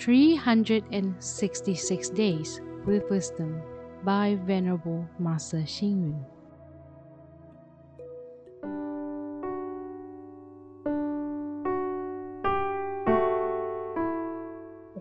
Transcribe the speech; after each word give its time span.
366 0.00 2.10
Days 2.10 2.60
with 2.86 3.08
Wisdom 3.10 3.60
by 4.02 4.38
Venerable 4.46 5.06
Master 5.18 5.58
Xing 5.58 6.00
Yun. 6.00 6.24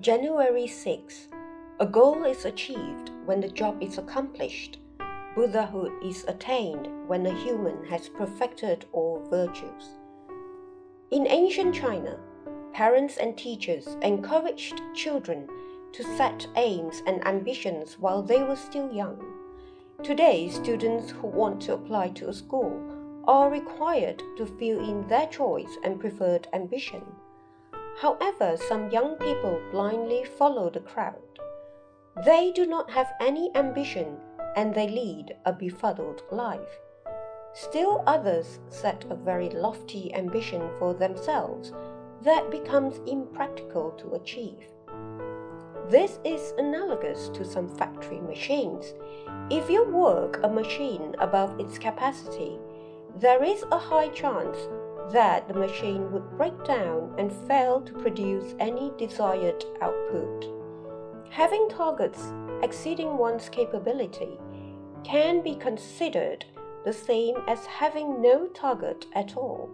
January 0.01 0.67
6. 0.67 1.29
A 1.79 1.85
goal 1.85 2.25
is 2.25 2.43
achieved 2.43 3.11
when 3.23 3.39
the 3.39 3.47
job 3.47 3.81
is 3.81 3.97
accomplished. 3.97 4.79
Buddhahood 5.33 5.93
is 6.03 6.25
attained 6.27 6.89
when 7.07 7.25
a 7.25 7.33
human 7.45 7.85
has 7.85 8.09
perfected 8.09 8.83
all 8.91 9.25
virtues. 9.29 9.95
In 11.11 11.25
ancient 11.25 11.73
China, 11.73 12.19
parents 12.79 13.17
and 13.17 13.37
teachers 13.37 13.97
encouraged 14.03 14.81
children 14.95 15.49
to 15.91 16.01
set 16.15 16.47
aims 16.55 17.03
and 17.05 17.27
ambitions 17.27 17.97
while 17.99 18.21
they 18.23 18.41
were 18.41 18.55
still 18.55 18.89
young. 18.93 19.21
Today, 20.01 20.47
students 20.47 21.11
who 21.11 21.27
want 21.27 21.61
to 21.63 21.73
apply 21.73 22.07
to 22.11 22.29
a 22.29 22.33
school 22.33 22.71
are 23.25 23.51
required 23.51 24.23
to 24.37 24.45
fill 24.45 24.79
in 24.79 25.05
their 25.09 25.27
choice 25.27 25.77
and 25.83 25.99
preferred 25.99 26.47
ambition. 26.53 27.03
However, 27.99 28.55
some 28.69 28.89
young 28.91 29.17
people 29.17 29.61
blindly 29.73 30.23
follow 30.23 30.69
the 30.69 30.79
crowd. 30.79 31.37
They 32.23 32.53
do 32.53 32.65
not 32.65 32.89
have 32.91 33.11
any 33.19 33.51
ambition 33.55 34.15
and 34.55 34.73
they 34.73 34.87
lead 34.87 35.35
a 35.45 35.51
befuddled 35.51 36.23
life. 36.31 36.79
Still 37.51 38.05
others 38.07 38.59
set 38.69 39.03
a 39.09 39.15
very 39.15 39.49
lofty 39.49 40.13
ambition 40.15 40.69
for 40.79 40.93
themselves 40.93 41.73
that 42.23 42.51
becomes 42.51 42.99
impractical 43.07 43.91
to 43.91 44.13
achieve. 44.13 44.65
This 45.89 46.19
is 46.23 46.53
analogous 46.57 47.29
to 47.29 47.43
some 47.43 47.67
factory 47.77 48.19
machines. 48.21 48.93
If 49.49 49.69
you 49.69 49.85
work 49.85 50.39
a 50.43 50.49
machine 50.49 51.15
above 51.19 51.59
its 51.59 51.79
capacity, 51.79 52.59
there 53.17 53.43
is 53.43 53.63
a 53.71 53.77
high 53.77 54.09
chance 54.09 54.57
that 55.11 55.47
the 55.47 55.53
machine 55.53 56.11
would 56.11 56.37
break 56.37 56.63
down 56.63 57.15
and 57.17 57.31
fail 57.47 57.81
to 57.81 57.93
produce 57.93 58.53
any 58.59 58.91
desired 58.97 59.65
output. 59.81 60.45
Having 61.31 61.69
targets 61.69 62.31
exceeding 62.61 63.17
one's 63.17 63.49
capability 63.49 64.37
can 65.03 65.41
be 65.41 65.55
considered 65.55 66.45
the 66.85 66.93
same 66.93 67.35
as 67.47 67.65
having 67.65 68.21
no 68.21 68.47
target 68.47 69.05
at 69.15 69.35
all. 69.35 69.69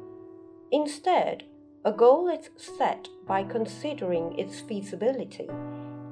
Instead, 0.72 1.44
a 1.86 1.92
goal 1.92 2.28
is 2.30 2.50
set 2.58 3.08
by 3.28 3.44
considering 3.44 4.38
its 4.40 4.60
feasibility, 4.60 5.48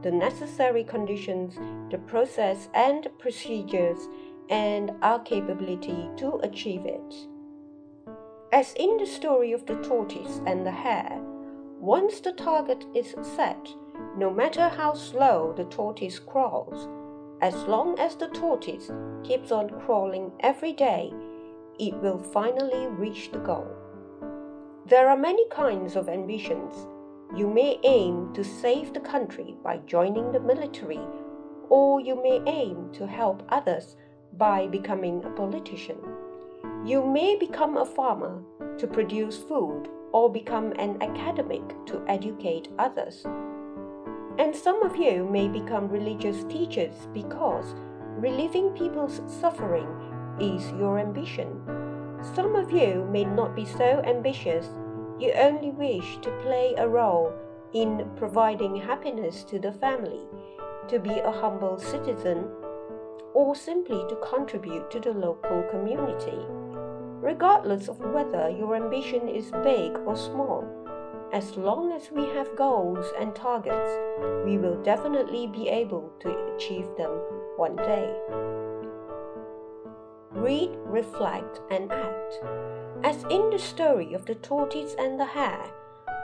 the 0.04 0.12
necessary 0.12 0.84
conditions, 0.84 1.56
the 1.90 1.98
process 1.98 2.70
and 2.76 3.08
procedures, 3.18 3.98
and 4.52 4.92
our 5.02 5.20
capability 5.22 6.08
to 6.16 6.36
achieve 6.44 6.86
it. 6.86 7.16
As 8.52 8.76
in 8.76 8.98
the 8.98 9.08
story 9.08 9.52
of 9.52 9.66
the 9.66 9.82
tortoise 9.82 10.42
and 10.46 10.64
the 10.64 10.72
hare, 10.72 11.20
once 11.80 12.20
the 12.20 12.34
target 12.34 12.86
is 12.94 13.16
set, 13.36 13.68
no 14.16 14.30
matter 14.30 14.70
how 14.70 14.94
slow 14.94 15.56
the 15.58 15.66
tortoise 15.66 16.20
crawls, 16.20 16.88
as 17.42 17.56
long 17.64 17.98
as 17.98 18.16
the 18.16 18.28
tortoise 18.28 18.92
keeps 19.24 19.52
on 19.52 19.72
crawling 19.82 20.32
every 20.42 20.74
day, 20.74 21.12
it 21.80 21.96
will 21.96 22.20
finally 22.20 22.86
reach 22.86 23.32
the 23.32 23.40
goal. 23.40 23.83
There 24.86 25.08
are 25.08 25.16
many 25.16 25.48
kinds 25.48 25.96
of 25.96 26.10
ambitions. 26.10 26.74
You 27.34 27.48
may 27.48 27.80
aim 27.84 28.34
to 28.34 28.44
save 28.44 28.94
the 28.94 29.00
country 29.00 29.56
by 29.64 29.78
joining 29.88 30.34
the 30.34 30.42
military, 30.42 31.00
or 31.70 32.02
you 32.02 32.22
may 32.22 32.42
aim 32.52 32.90
to 32.94 33.08
help 33.08 33.44
others 33.48 33.96
by 34.34 34.68
becoming 34.68 35.24
a 35.24 35.30
politician. 35.30 35.98
You 36.84 37.02
may 37.02 37.38
become 37.38 37.78
a 37.78 37.86
farmer 37.86 38.44
to 38.78 38.86
produce 38.86 39.38
food 39.38 39.88
or 40.12 40.30
become 40.30 40.74
an 40.74 41.02
academic 41.02 41.64
to 41.86 42.04
educate 42.10 42.68
others. 42.78 43.24
And 44.38 44.54
some 44.54 44.84
of 44.84 44.98
you 44.98 45.24
may 45.24 45.48
become 45.48 45.88
religious 45.88 46.44
teachers 46.44 47.08
because 47.14 47.74
relieving 48.18 48.72
people's 48.72 49.22
suffering 49.40 49.88
is 50.42 50.70
your 50.74 51.00
ambition. 51.00 51.93
Some 52.36 52.56
of 52.56 52.72
you 52.72 53.08
may 53.12 53.26
not 53.26 53.56
be 53.56 53.66
so 53.66 54.02
ambitious, 54.06 54.68
you 55.20 55.32
only 55.34 55.72
wish 55.72 56.18
to 56.22 56.32
play 56.42 56.74
a 56.78 56.88
role 56.88 57.34
in 57.74 58.10
providing 58.16 58.76
happiness 58.76 59.44
to 59.46 59.60
the 59.60 59.72
family, 59.72 60.26
to 60.88 61.00
be 61.00 61.20
a 61.20 61.32
humble 61.32 61.78
citizen, 61.78 62.48
or 63.34 63.56
simply 63.56 64.04
to 64.10 64.16
contribute 64.18 64.90
to 64.92 65.00
the 65.00 65.14
local 65.14 65.64
community 65.72 66.40
regardless 67.24 67.88
of 67.88 67.98
whether 68.00 68.50
your 68.50 68.76
ambition 68.76 69.30
is 69.30 69.50
big 69.64 69.98
or 70.06 70.16
small. 70.16 70.68
As 71.32 71.56
long 71.56 71.94
as 71.94 72.12
we 72.12 72.26
have 72.36 72.58
goals 72.58 73.06
and 73.18 73.34
targets, 73.34 73.92
we 74.46 74.58
will 74.58 74.76
definitely 74.84 75.48
be 75.48 75.70
able 75.70 76.12
to 76.20 76.54
achieve 76.54 76.86
them 76.98 77.12
one 77.56 77.78
day. 77.78 78.14
Read, 80.34 80.72
reflect, 80.86 81.62
and 81.72 81.92
act. 81.92 82.40
As 83.04 83.24
in 83.30 83.50
the 83.50 83.60
story 83.60 84.14
of 84.14 84.26
the 84.26 84.36
tortoise 84.36 84.96
and 84.98 85.20
the 85.20 85.26
hare, 85.26 85.72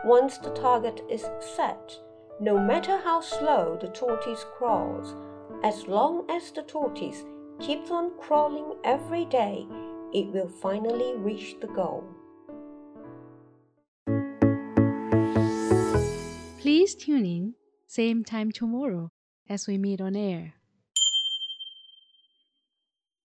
once 0.04 0.38
the 0.38 0.50
target 0.52 1.02
is 1.10 1.26
set, 1.56 1.98
no 2.40 2.58
matter 2.58 2.98
how 2.98 3.22
slow 3.22 3.78
the 3.80 3.90
tortoise 3.90 4.46
crawls, 4.58 5.16
as 5.64 5.88
long 5.88 6.26
as 6.30 6.52
the 6.52 6.64
tortoise 6.64 7.24
keeps 7.60 7.92
on 7.92 8.12
crawling 8.18 8.78
every 8.84 9.26
day, 9.26 9.68
it 10.14 10.32
will 10.32 10.48
finally 10.48 11.16
reach 11.18 11.56
the 11.60 11.68
goal. 11.68 12.04
Please 16.60 16.96
tune 16.96 17.26
in, 17.26 17.54
same 17.88 18.24
time 18.24 18.52
tomorrow 18.52 19.12
as 19.50 19.68
we 19.68 19.78
meet 19.78 20.00
on 20.00 20.16
air. 20.16 20.54